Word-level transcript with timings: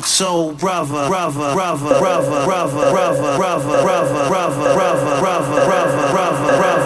funk 0.00 0.06
soul 0.06 0.52
brother, 0.54 1.08
brother, 1.08 1.52
brother, 1.52 1.98
brother, 1.98 2.44
brother, 2.44 2.44
brother, 2.46 2.90
brother, 2.90 3.36
brother, 3.36 4.28
brother, 4.28 4.28
brother, 4.28 4.74
brother, 5.66 6.10
brother, 6.10 6.56
brother. 6.56 6.79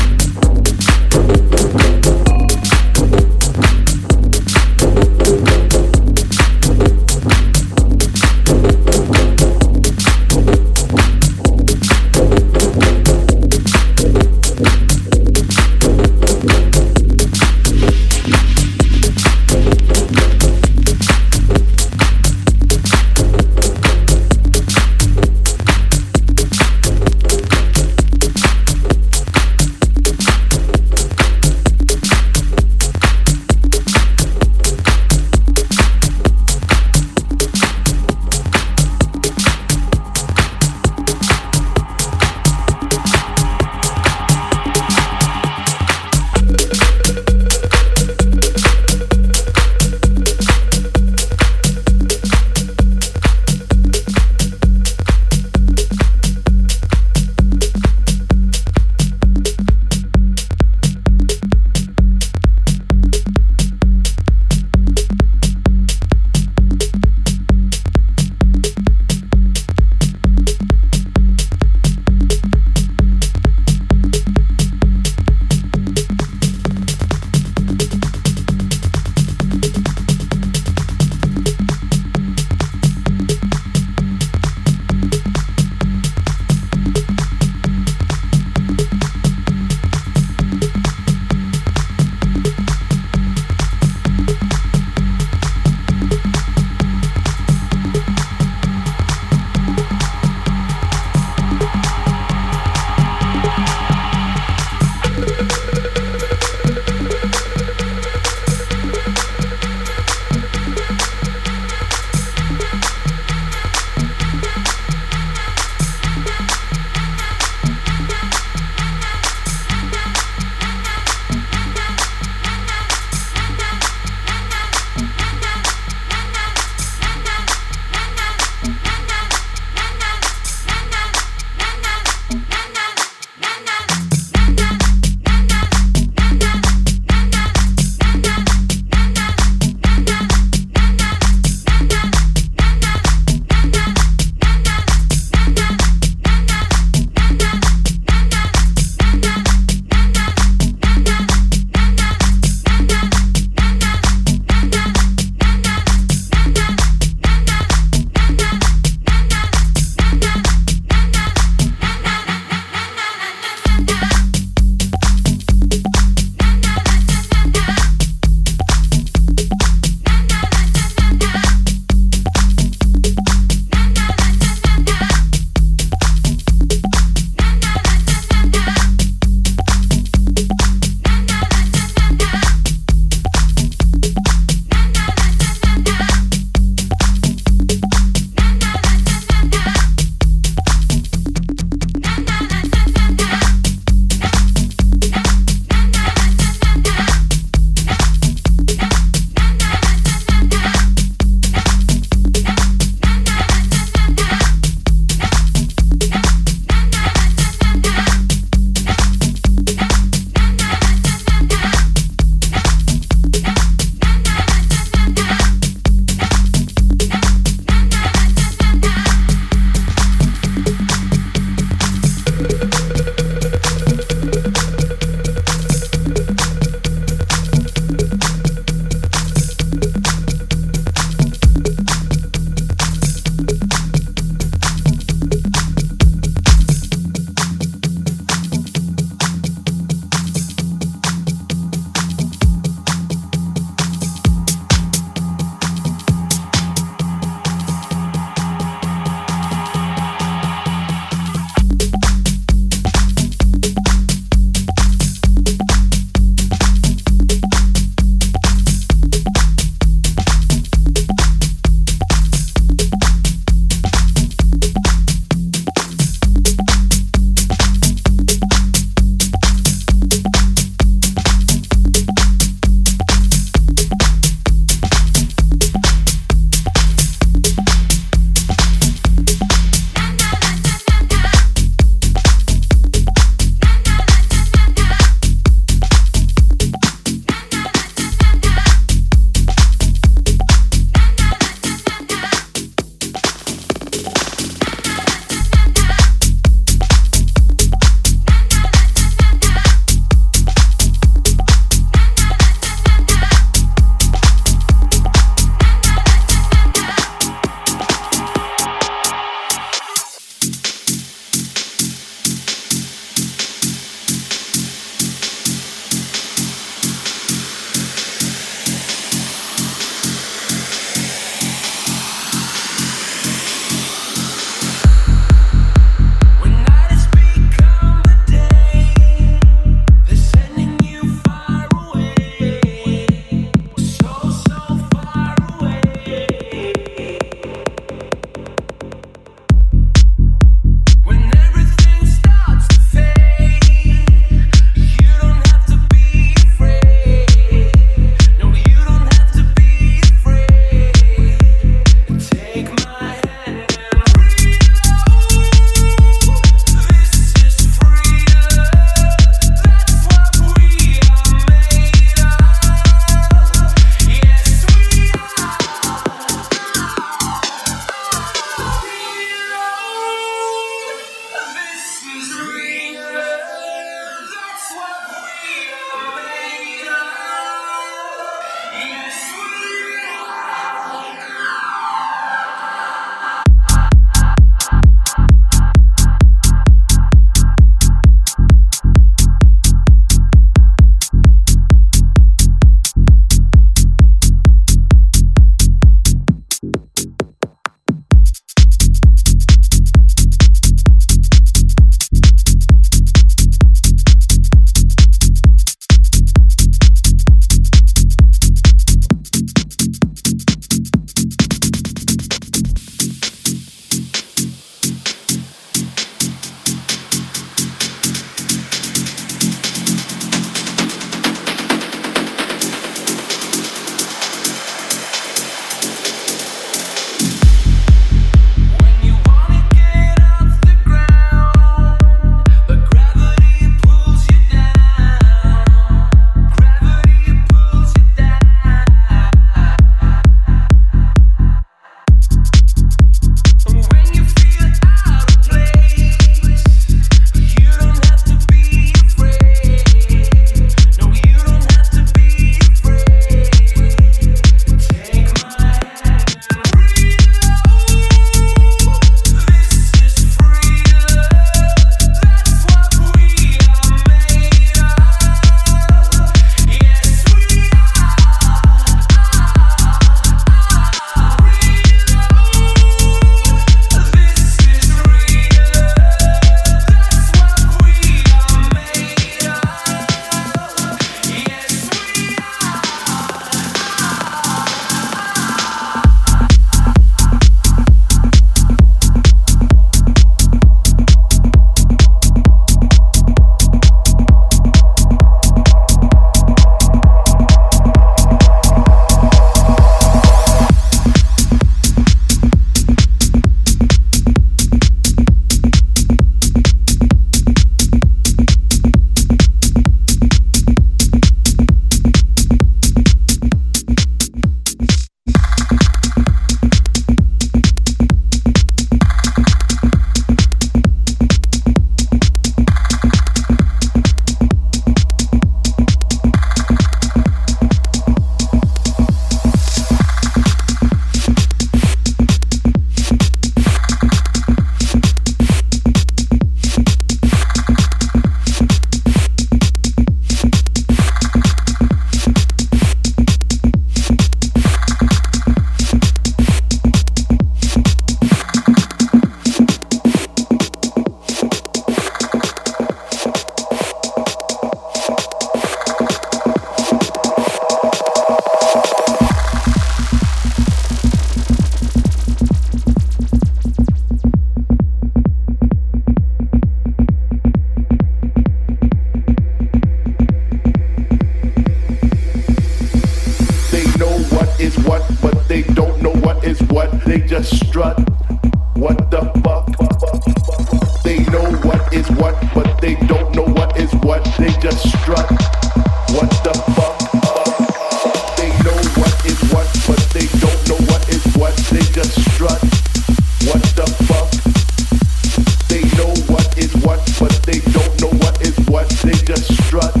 Just 599.35 599.63
strut. 599.65 600.00